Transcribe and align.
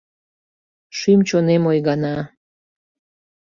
Шӱм-чонем 0.97 1.63
ойгана: 1.71 2.17